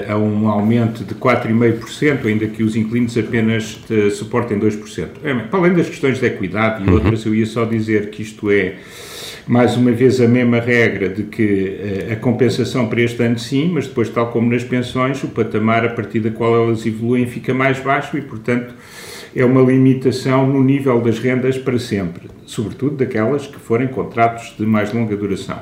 [0.09, 3.79] a um aumento de 4,5%, ainda que os inquilinos apenas
[4.13, 5.07] suportem 2%.
[5.23, 6.95] É, para além das questões de equidade e uhum.
[6.95, 8.75] outras, eu ia só dizer que isto é
[9.45, 13.69] mais uma vez a mesma regra de que eh, a compensação para este ano sim,
[13.73, 17.53] mas depois, tal como nas pensões, o patamar a partir da qual elas evoluem fica
[17.53, 18.73] mais baixo e, portanto,
[19.35, 24.65] é uma limitação no nível das rendas para sempre, sobretudo daquelas que forem contratos de
[24.65, 25.59] mais longa duração.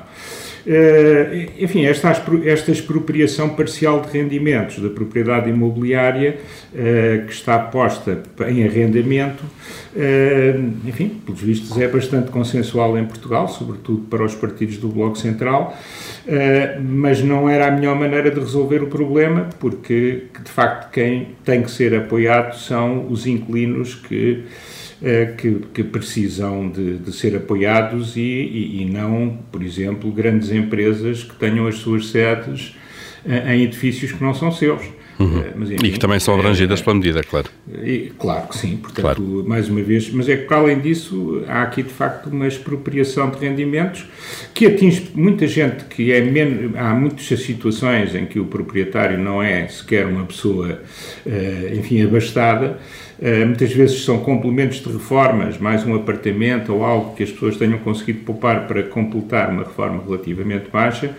[0.65, 2.11] Uh, enfim, esta,
[2.45, 6.37] esta expropriação parcial de rendimentos da propriedade imobiliária
[6.71, 13.47] uh, que está posta em arrendamento, uh, enfim, pelos vistos é bastante consensual em Portugal,
[13.47, 15.75] sobretudo para os partidos do Bloco Central,
[16.79, 21.63] mas não era a melhor maneira de resolver o problema, porque de facto quem tem
[21.63, 24.80] que ser apoiado são os inquilinos que eh,
[25.37, 31.23] que, que, precisam de, de ser apoiados e, e, e, não, por exemplo, grandes empresas
[31.23, 32.75] que tenham as suas sedes
[33.25, 34.81] eh, em edifícios que não são seus.
[35.19, 35.39] Uhum.
[35.39, 37.49] Eh, mas, enfim, e que também são abrangidas é, pela medida, claro.
[37.83, 39.43] E, claro que sim, portanto, claro.
[39.47, 43.29] mais uma vez, mas é que para além disso há aqui de facto uma expropriação
[43.29, 44.05] de rendimentos
[44.53, 49.41] que atinge muita gente que é menos, há muitas situações em que o proprietário não
[49.41, 50.81] é sequer uma pessoa,
[51.75, 52.79] enfim, abastada,
[53.21, 57.55] Uh, muitas vezes são complementos de reformas, mais um apartamento ou algo que as pessoas
[57.55, 61.15] tenham conseguido poupar para completar uma reforma relativamente baixa,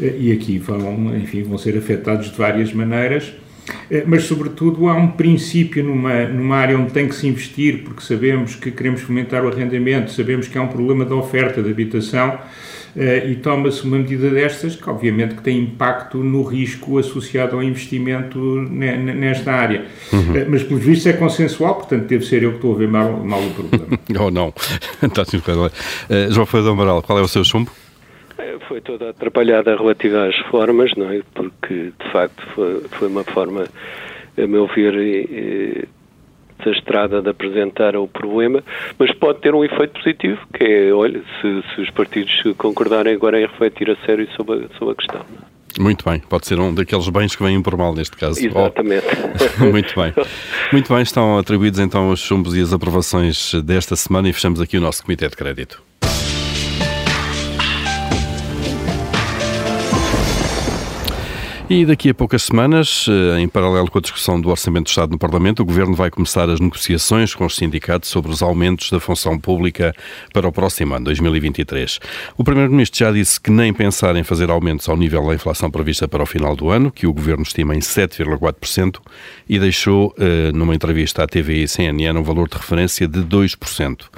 [0.00, 3.34] uh, e aqui vão, enfim, vão ser afetados de várias maneiras.
[3.90, 8.00] Uh, mas, sobretudo, há um princípio numa, numa área onde tem que se investir, porque
[8.00, 12.38] sabemos que queremos fomentar o arrendamento, sabemos que há um problema da oferta de habitação,
[12.94, 18.38] e toma-se uma medida destas que obviamente que tem impacto no risco associado ao investimento
[18.38, 19.86] nesta área.
[20.12, 20.20] Uhum.
[20.20, 23.12] Uh, mas pelos vistos é consensual, portanto deve ser eu que estou a ver mal,
[23.24, 23.98] mal o problema.
[24.20, 24.48] Ou oh, não.
[25.08, 27.70] uh, João Ferreira Amaral, qual é o seu chumbo?
[28.68, 31.20] Foi toda atrapalhada relativa às reformas, não é?
[31.34, 33.64] Porque de facto foi, foi uma forma,
[34.38, 35.88] a meu ver,
[36.70, 38.62] estrada de apresentar o problema,
[38.98, 43.38] mas pode ter um efeito positivo, que é, olha, se, se os partidos concordarem agora
[43.40, 45.26] em refletir a sério sobre a, sobre a questão.
[45.78, 48.44] Muito bem, pode ser um daqueles bens que vêm por mal neste caso.
[48.44, 49.06] Exatamente.
[49.60, 49.64] Oh.
[49.72, 50.12] Muito bem.
[50.70, 54.76] Muito bem, estão atribuídos então os chumbos e as aprovações desta semana e fechamos aqui
[54.76, 55.82] o nosso Comitê de Crédito.
[61.74, 65.10] E daqui a poucas semanas, eh, em paralelo com a discussão do Orçamento do Estado
[65.10, 69.00] no Parlamento, o Governo vai começar as negociações com os sindicatos sobre os aumentos da
[69.00, 69.94] função pública
[70.34, 71.98] para o próximo ano, 2023.
[72.36, 76.06] O Primeiro-Ministro já disse que nem pensar em fazer aumentos ao nível da inflação prevista
[76.06, 79.00] para o final do ano, que o Governo estima em 7,4%,
[79.48, 84.10] e deixou, eh, numa entrevista à TV e CNN, um valor de referência de 2%.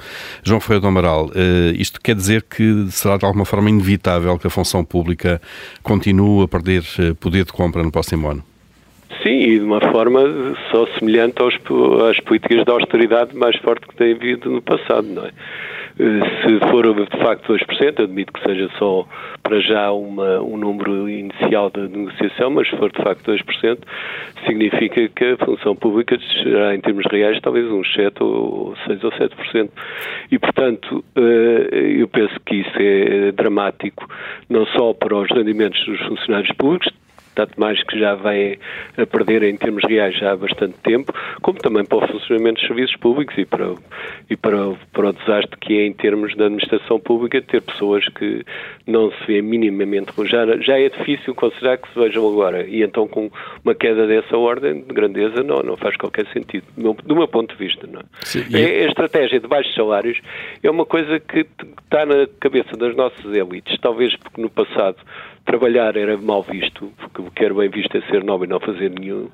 [0.43, 4.45] João Ferreira do Amaral, eh, isto quer dizer que será de alguma forma inevitável que
[4.45, 5.41] a função pública
[5.81, 6.83] continue a perder
[7.17, 8.43] poder de compra no próximo ano.
[9.23, 10.21] Sim, e de uma forma
[10.71, 11.55] só semelhante aos,
[12.09, 15.31] às políticas de austeridade mais forte que tem havido no passado, não é?
[15.97, 19.07] Se for de facto 2%, admito que seja só
[19.41, 23.77] para já uma, um número inicial de negociação, mas se for de facto 2%,
[24.45, 29.11] significa que a função pública será em termos reais talvez uns 7 ou 6 ou
[29.11, 29.69] 7%.
[30.31, 34.05] E portanto, eh, eu penso que isso é dramático
[34.49, 36.91] não só para os rendimentos dos funcionários públicos,
[37.35, 38.57] tanto mais que já vem
[38.97, 42.67] a perder em termos reais já há bastante tempo, como também para o funcionamento dos
[42.67, 43.75] serviços públicos e para,
[44.29, 44.57] e para,
[44.93, 48.43] para o desastre que é em termos da administração pública ter pessoas que
[48.87, 50.11] não se vêem minimamente.
[50.25, 52.65] Já, já é difícil considerar que se vejam agora.
[52.65, 53.29] E então, com
[53.63, 57.63] uma queda dessa ordem de grandeza, não, não faz qualquer sentido, do meu, ponto de
[57.63, 57.87] vista.
[57.87, 58.01] Não.
[58.01, 58.03] É?
[58.21, 58.55] Sim, e...
[58.55, 60.19] a, a estratégia de baixos salários
[60.63, 61.45] é uma coisa que
[61.83, 64.97] está na cabeça das nossas elites, talvez porque no passado
[65.45, 68.59] trabalhar era mal visto, porque o que era bem visto é ser nobre e não
[68.59, 69.29] fazer nenhum.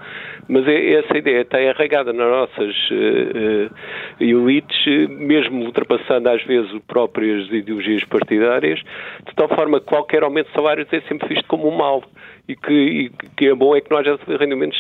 [0.48, 6.72] Mas é, essa ideia está arraigada nas nossas uh, uh, elites, mesmo ultrapassando às vezes
[6.88, 11.68] próprias ideologias partidárias, de tal forma que qualquer aumento de salários é sempre visto como
[11.68, 12.04] um mal.
[12.48, 14.78] E que, e que é bom é que nós já rendimentos,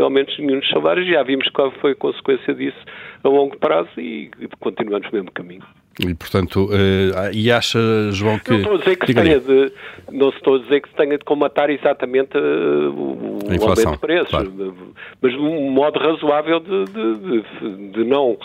[0.00, 2.78] aumentos nenhum dos salários, já vimos qual foi a consequência disso
[3.24, 5.64] a longo prazo e continuamos no mesmo caminho.
[6.00, 7.78] E, portanto, uh, e acha,
[8.12, 8.50] João, que...
[8.50, 9.72] Não estou a dizer que se tenha de,
[10.12, 14.30] não estou a dizer que tenha de combatar exatamente uh, o, o aumento de preços,
[14.30, 14.74] claro.
[15.20, 18.38] mas um modo razoável de, de, de, de não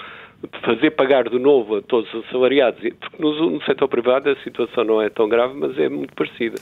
[0.64, 4.84] fazer pagar de novo a todos os assalariados, porque no, no, setor privado a situação
[4.84, 6.56] não é tão grave, mas é muito parecida.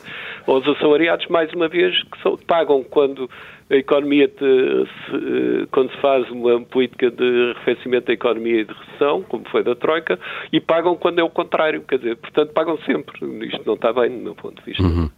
[0.46, 3.30] Os assalariados, mais uma vez, que são, pagam quando
[3.70, 8.74] a economia, te, se, quando se faz uma política de arrefecimento da economia e de
[8.74, 10.20] recessão, como foi da Troika,
[10.52, 13.18] e pagam quando é o contrário, quer dizer, portanto pagam sempre.
[13.48, 14.84] Isto não está bem, do meu ponto de vista.
[14.84, 15.10] Uhum.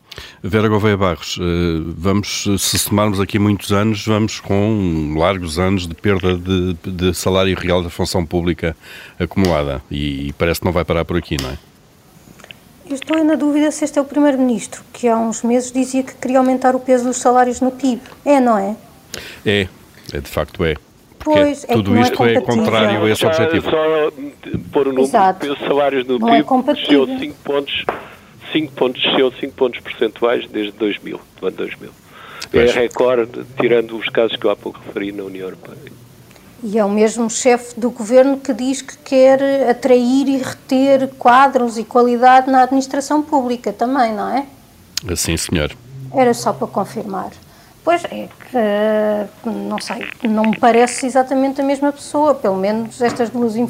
[0.42, 5.96] Vera Gouveia Barros, eh, vamos, se somarmos aqui muitos anos, vamos com largos anos de
[5.96, 8.76] perda de, de salário real da função pública
[9.20, 11.58] acumulada e, e parece que não vai parar por aqui, não é?
[12.86, 16.14] Eu estou na dúvida se este é o Primeiro-Ministro, que há uns meses dizia que
[16.16, 18.02] queria aumentar o peso dos salários no PIB.
[18.26, 18.76] É, não é?
[19.46, 19.68] É,
[20.12, 20.76] é de facto é.
[21.18, 23.70] Porque pois, é tudo isto é, é, contrário a esse objetivo.
[23.70, 24.12] Só
[24.74, 27.86] pôr o número de salários no não PIB, é desceu 5 pontos,
[28.54, 31.90] 5 pontos, desceu 5 pontos percentuais desde 2000, do ano 2000.
[32.50, 32.76] Pois.
[32.76, 35.92] É recorde, tirando os casos que eu há pouco referi na União Europeia.
[36.64, 41.78] E é o mesmo chefe do governo que diz que quer atrair e reter quadros
[41.78, 44.46] e qualidade na administração pública também, não é?
[45.14, 45.76] Sim, senhor.
[46.14, 47.32] Era só para confirmar.
[47.84, 53.30] Pois é que, não sei, não me parece exatamente a mesma pessoa, pelo menos estas
[53.30, 53.68] duas, é,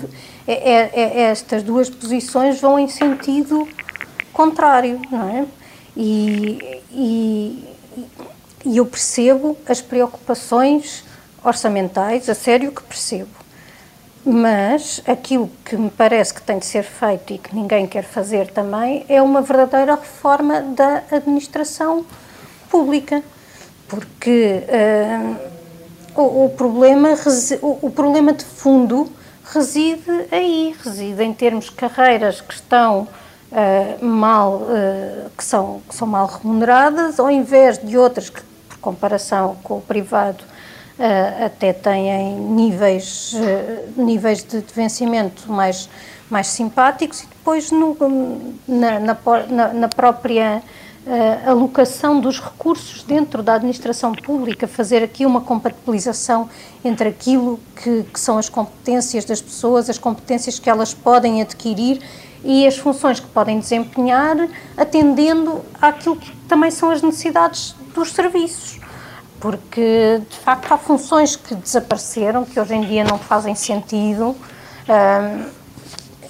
[0.47, 3.67] é, é, estas duas posições vão em sentido
[4.33, 5.45] contrário, não é?
[5.95, 7.69] E, e,
[8.65, 11.03] e eu percebo as preocupações
[11.43, 13.43] orçamentais, a sério que percebo.
[14.25, 18.47] Mas aquilo que me parece que tem de ser feito e que ninguém quer fazer
[18.47, 22.05] também é uma verdadeira reforma da administração
[22.69, 23.21] pública.
[23.87, 24.63] Porque
[26.15, 27.09] uh, o, o, problema,
[27.61, 29.11] o, o problema de fundo
[29.53, 33.07] reside aí, reside em termos de carreiras que estão
[33.53, 38.77] uh, mal, uh, que, são, que são mal remuneradas, ao invés de outras que, por
[38.79, 40.43] comparação com o privado,
[40.99, 43.35] uh, até têm níveis,
[43.95, 45.87] níveis de, de, vencimento mais,
[46.29, 47.95] mais simpáticos e depois no,
[48.67, 50.61] na, na, na, própria
[51.05, 56.49] uh, alocação dos recursos dentro da administração pública, fazer aqui uma compatibilização
[56.83, 62.01] entre aquilo que, que são as competências das pessoas, as competências que elas podem adquirir
[62.43, 64.35] e as funções que podem desempenhar,
[64.77, 68.83] atendendo àquilo que também são as necessidades dos serviços
[69.43, 74.33] porque de facto há funções que desapareceram, que hoje em dia não fazem sentido,
[74.87, 75.45] um,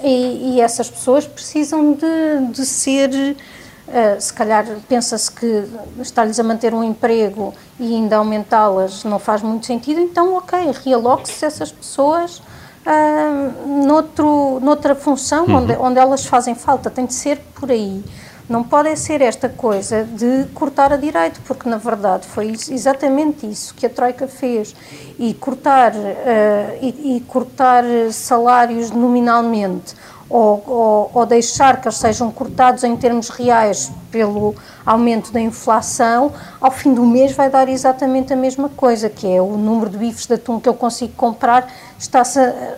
[0.04, 3.38] e, e, essas pessoas precisam de, de ser.
[3.86, 5.66] Uh, se calhar pensa-se que
[6.00, 11.46] está-lhes a manter um emprego e ainda aumentá-las não faz muito sentido, então, ok, realoque-se
[11.46, 12.42] essas pessoas
[12.86, 15.56] uh, noutro, noutra função uhum.
[15.56, 18.04] onde, onde elas fazem falta, tem de ser por aí.
[18.50, 23.74] Não pode ser esta coisa de cortar a direito, porque na verdade foi exatamente isso
[23.74, 24.76] que a Troika fez.
[25.18, 29.96] E cortar, uh, e, e, cortar salários nominalmente,
[30.34, 36.32] ou, ou, ou, deixar que eles sejam cortados em termos reais pelo aumento da inflação,
[36.60, 39.98] ao fim do mês vai dar exatamente a mesma coisa, que é o número de
[40.00, 42.24] bifes de atum que eu consigo comprar está,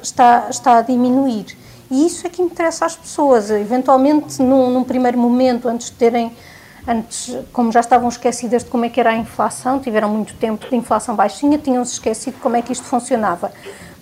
[0.04, 1.58] está, está a diminuir.
[1.90, 3.50] E isso é que interessa às pessoas.
[3.50, 6.34] Eventualmente, num, num primeiro momento, antes de terem
[6.86, 10.70] antes, como já estavam esquecidas de como é que era a inflação, tiveram muito tempo
[10.70, 13.54] de inflação baixinha, tinham-se esquecido como é que isto funcionava.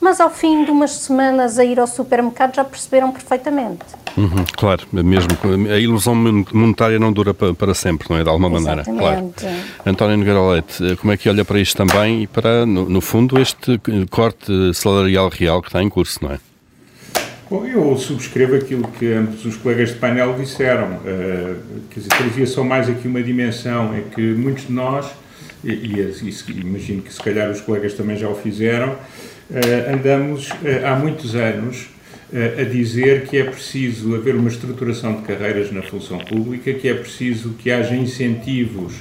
[0.04, 3.86] Mas ao fim de umas semanas a ir ao supermercado já perceberam perfeitamente.
[4.18, 5.30] Uhum, claro, mesmo
[5.72, 8.24] a ilusão monetária não dura para, sempre, não é?
[8.24, 8.92] De alguma Exatamente.
[8.92, 9.34] maneira.
[9.40, 9.56] Claro.
[9.86, 13.40] António Nogueira Leite, como é que olha para isto também e para, no, no fundo,
[13.40, 16.40] este corte salarial real que está em curso, não é?
[17.50, 20.98] Bom, eu subscrevo aquilo que ambos os colegas de painel disseram.
[20.98, 25.10] Uh, quer dizer, trazia só mais aqui uma dimensão, é que muitos de nós,
[25.64, 29.33] e, e, e imagino que se calhar os colegas também já o fizeram, uh,
[29.94, 31.88] andamos uh, há muitos anos
[32.60, 36.94] a dizer que é preciso haver uma estruturação de carreiras na função pública, que é
[36.96, 38.94] preciso que haja incentivos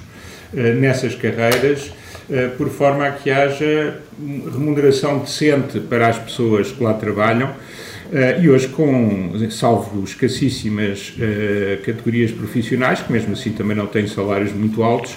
[0.53, 1.91] nessas carreiras,
[2.59, 4.03] por forma a que haja
[4.53, 7.55] remuneração decente para as pessoas que lá trabalham
[8.13, 14.07] Uh, e hoje, com, salvo escassíssimas uh, categorias profissionais, que mesmo assim também não têm
[14.07, 15.13] salários muito altos,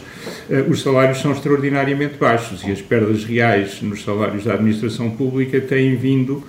[0.49, 5.59] uh, os salários são extraordinariamente baixos e as perdas reais nos salários da administração pública
[5.59, 6.41] têm vindo,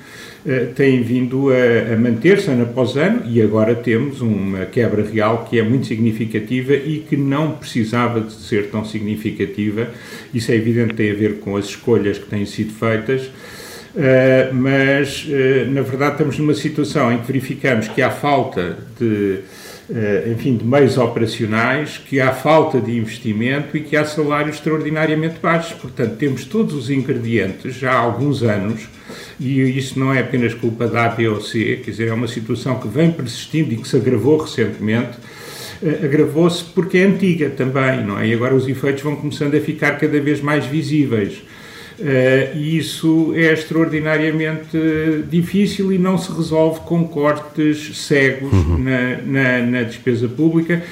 [0.77, 5.59] têm vindo a, a manter-se ano após ano e agora temos uma quebra real que
[5.59, 9.89] é muito significativa e que não precisava de ser tão significativa.
[10.33, 13.29] Isso é evidente, tem a ver com as escolhas que têm sido feitas.
[13.97, 19.41] Uh, mas, uh, na verdade, estamos numa situação em que verificamos que há falta de,
[19.89, 25.37] uh, enfim, de meios operacionais, que há falta de investimento e que há salários extraordinariamente
[25.41, 25.73] baixos.
[25.79, 28.87] Portanto, temos todos os ingredientes já há alguns anos,
[29.41, 32.29] e isso não é apenas culpa da A, B ou C, quer dizer, é uma
[32.29, 35.17] situação que vem persistindo e que se agravou recentemente,
[36.05, 38.27] agravou-se porque é antiga também, não é?
[38.29, 41.43] E agora os efeitos vão começando a ficar cada vez mais visíveis.
[41.99, 44.77] Uh, e isso é extraordinariamente
[45.31, 48.79] difícil e não se resolve com cortes cegos uhum.
[48.79, 50.83] na, na, na, despesa pública.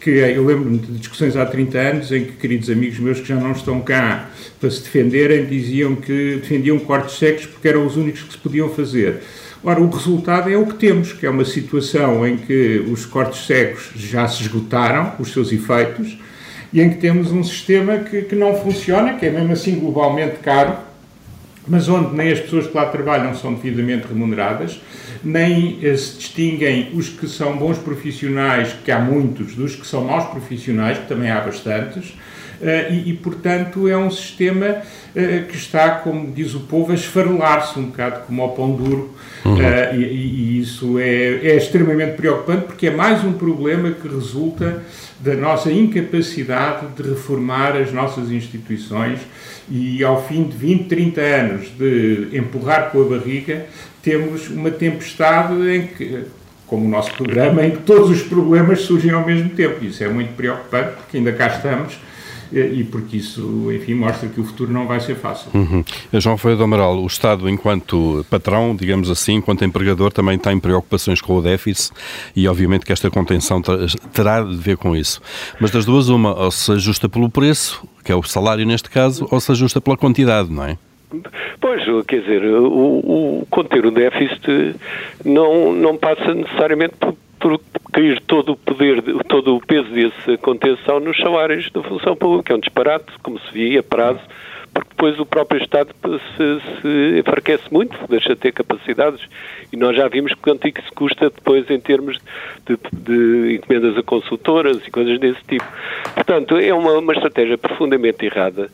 [0.00, 3.36] Que eu lembro-me de discussões há 30 anos em que queridos amigos meus que já
[3.36, 8.22] não estão cá para se defenderem diziam que defendiam cortes cegos porque eram os únicos
[8.22, 9.20] que se podiam fazer.
[9.64, 13.46] Ora, o resultado é o que temos, que é uma situação em que os cortes
[13.46, 16.18] cegos já se esgotaram, os seus efeitos,
[16.72, 20.36] e em que temos um sistema que, que não funciona, que é mesmo assim globalmente
[20.38, 20.76] caro,
[21.66, 24.80] mas onde nem as pessoas que lá trabalham são devidamente remuneradas,
[25.22, 30.04] nem eh, se distinguem os que são bons profissionais, que há muitos, dos que são
[30.04, 32.14] maus profissionais, que também há bastantes,
[32.90, 34.82] e, e, portanto, é um sistema
[35.14, 39.14] eh, que está, como diz o povo, a esfarelar-se um bocado como ao pão duro,
[39.44, 39.58] uhum.
[39.94, 44.82] e, e, isso é, é extremamente preocupante, porque é mais um problema que resulta
[45.18, 49.20] da nossa incapacidade de reformar as nossas instituições
[49.70, 53.66] e ao fim de 20, 30 anos de empurrar com a barriga,
[54.02, 56.24] temos uma tempestade em que,
[56.66, 59.84] como o nosso programa, em que todos os problemas surgem ao mesmo tempo.
[59.84, 61.98] Isso é muito preocupante, porque ainda cá estamos
[62.52, 65.50] e porque isso, enfim, mostra que o futuro não vai ser fácil.
[65.54, 65.84] Uhum.
[66.14, 71.20] João Ferreira do Amaral, o Estado, enquanto patrão, digamos assim, enquanto empregador, também tem preocupações
[71.20, 71.94] com o déficit
[72.36, 73.62] e, obviamente, que esta contenção
[74.12, 75.20] terá de ver com isso.
[75.58, 79.26] Mas das duas, uma, ou se ajusta pelo preço, que é o salário neste caso,
[79.30, 80.76] ou se ajusta pela quantidade, não é?
[81.60, 84.76] Pois, quer dizer, o, o conter o déficit
[85.24, 87.21] não, não passa necessariamente por por
[87.92, 92.52] cair todo o poder, todo o peso dessa contenção nos salários da função pública.
[92.52, 94.20] É um disparate, como se via a prazo,
[94.72, 99.20] porque depois o próprio Estado se, se enfraquece muito, deixa de ter capacidades,
[99.70, 102.18] e nós já vimos quanto é que se custa depois em termos
[102.66, 105.64] de, de encomendas a consultoras e coisas desse tipo.
[106.14, 108.70] Portanto, é uma, uma estratégia profundamente errada,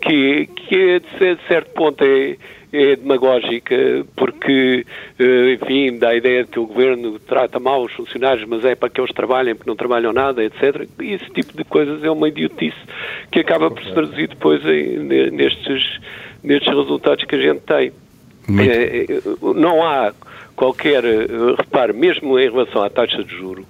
[0.00, 2.36] que, que é, de certo ponto é,
[2.76, 4.84] é demagógica porque,
[5.18, 8.74] eh, enfim, dá a ideia de que o governo trata mal os funcionários, mas é
[8.74, 10.86] para que eles trabalhem, porque não trabalham nada, etc.
[11.00, 12.76] E esse tipo de coisas é uma idiotice
[13.30, 14.98] que acaba por se traduzir depois em,
[15.30, 16.00] nestes,
[16.42, 17.92] nestes resultados que a gente tem.
[18.48, 19.20] É, é,
[19.56, 20.12] não há
[20.54, 21.26] qualquer eh,
[21.58, 23.66] reparo, mesmo em relação à taxa de juro,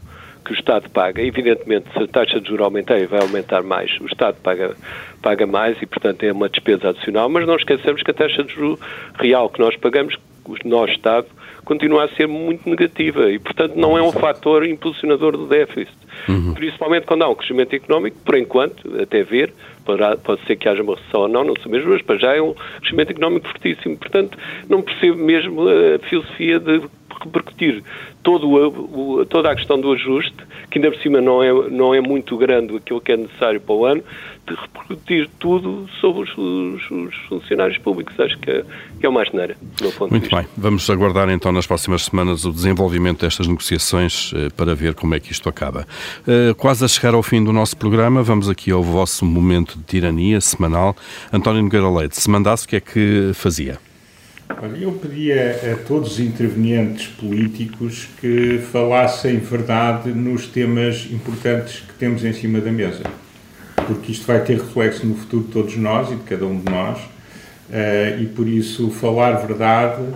[0.47, 1.21] que o Estado paga.
[1.23, 4.77] Evidentemente, se a taxa de juros aumentar e vai aumentar mais, o Estado paga,
[5.21, 7.29] paga mais e, portanto, é uma despesa adicional.
[7.29, 8.79] Mas não esquecemos que a taxa de juros
[9.19, 10.17] real que nós pagamos,
[10.65, 11.27] nós, Estado,
[11.65, 15.97] continua a ser muito negativa e, portanto, não é um fator impulsionador do déficit.
[16.29, 16.55] Uhum.
[16.55, 19.53] Principalmente quando há um crescimento económico, por enquanto, até ver,
[19.85, 22.37] poderá, pode ser que haja uma recessão ou não, não sei mesmo, mas para já
[22.37, 23.97] é um crescimento económico fortíssimo.
[23.97, 24.39] Portanto,
[24.69, 26.83] não percebo mesmo a filosofia de
[27.21, 27.83] repercutir
[28.27, 30.35] todo o, toda a questão do ajuste,
[30.69, 33.73] que ainda por cima não é, não é muito grande aquilo que é necessário para
[33.73, 34.03] o ano,
[34.45, 38.19] de repercutir tudo sobre os, os, os funcionários públicos.
[38.19, 38.65] Acho que é,
[38.99, 40.45] que é uma asneira, do ponto Muito bem.
[40.57, 45.21] Vamos aguardar então nas próximas semanas o desenvolvimento destas negociações eh, para ver como é
[45.21, 45.87] que isto acaba.
[46.27, 49.85] Eh, quase a chegar ao fim do nosso programa, vamos aqui ao vosso momento de
[49.85, 50.97] tirania semanal.
[51.33, 53.86] António Nogueira Leite, se mandasse, o que é que fazia?
[54.49, 61.93] Olha, eu pedia a todos os intervenientes políticos que falassem verdade nos temas importantes que
[61.95, 63.03] temos em cima da mesa,
[63.87, 66.71] porque isto vai ter reflexo no futuro de todos nós e de cada um de
[66.71, 70.13] nós, uh, e por isso falar verdade uh,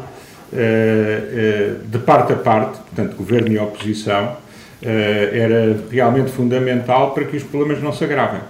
[0.52, 4.36] uh, de parte a parte, portanto, governo e oposição,
[4.82, 8.40] era realmente fundamental para que os problemas não se agravem.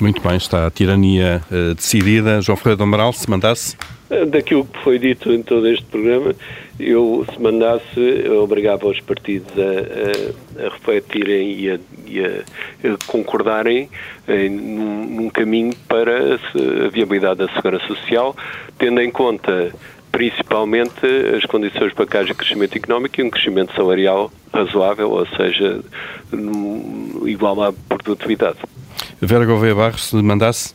[0.00, 1.40] Muito bem, está a tirania
[1.76, 2.40] decidida.
[2.40, 3.76] João Ferreira do Amaral, se mandasse
[4.26, 6.34] daquilo que foi dito em todo este programa,
[6.78, 13.88] eu, se mandasse, obrigava os partidos a, a, a refletirem e a, e a concordarem
[14.28, 18.36] em, num, num, caminho para a viabilidade da segurança social,
[18.78, 19.72] tendo em conta
[20.12, 21.04] principalmente
[21.36, 25.80] as condições para que haja crescimento económico e um crescimento salarial razoável, ou seja,
[27.26, 28.58] igual à produtividade.
[29.26, 30.74] Vera Gouveia Barros, se mandasse?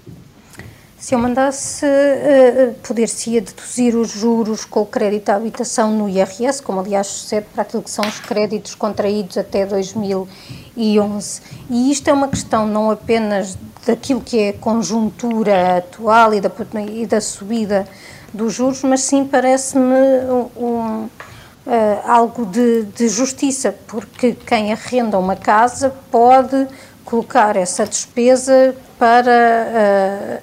[0.97, 6.61] Se eu mandasse, uh, poder-se-ia deduzir os juros com o crédito à habitação no IRS,
[6.61, 11.41] como aliás sucede para aquilo que são os créditos contraídos até 2011.
[11.69, 16.51] E isto é uma questão não apenas daquilo que é a conjuntura atual e da,
[16.91, 17.87] e da subida
[18.33, 19.95] dos juros, mas sim parece-me
[20.27, 21.09] um, um
[21.69, 26.67] uh, algo de, de justiça, porque quem arrenda uma casa pode
[27.09, 29.31] colocar essa despesa para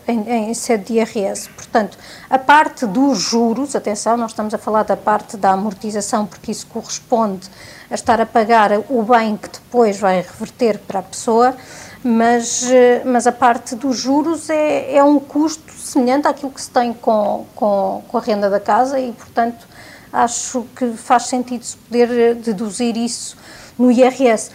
[0.08, 1.48] uh, em, em sede de IRS.
[1.50, 1.96] Portanto,
[2.28, 6.66] a parte dos juros, atenção, nós estamos a falar da parte da amortização, porque isso
[6.66, 7.48] corresponde
[7.88, 11.54] a estar a pagar o bem que depois vai reverter para a pessoa,
[12.02, 12.66] mas, uh,
[13.04, 17.46] mas a parte dos juros é, é um custo semelhante àquilo que se tem com,
[17.54, 19.68] com, com a renda da casa e, portanto,
[20.12, 23.36] acho que faz sentido se poder deduzir isso
[23.78, 24.50] no IRS.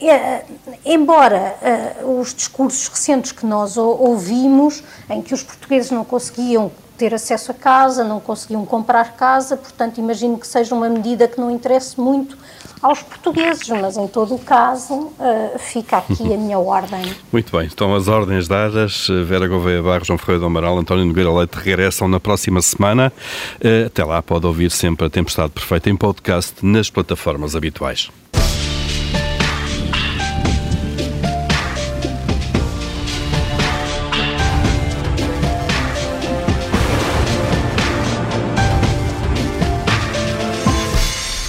[0.00, 0.44] É,
[0.84, 1.56] embora
[2.02, 7.50] uh, os discursos recentes que nós ouvimos, em que os portugueses não conseguiam ter acesso
[7.50, 12.00] a casa, não conseguiam comprar casa, portanto, imagino que seja uma medida que não interesse
[12.00, 12.36] muito
[12.82, 17.02] aos portugueses, mas em todo o caso uh, fica aqui a minha ordem.
[17.32, 19.08] Muito bem, estão as ordens dadas.
[19.26, 23.12] Vera Gouveia Barros, João Ferreira do Amaral, António Nogueira Leite regressam na próxima semana.
[23.56, 28.10] Uh, até lá pode ouvir sempre a Tempestade Perfeita em podcast nas plataformas habituais.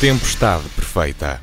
[0.08, 1.42] Tempestade perfeita.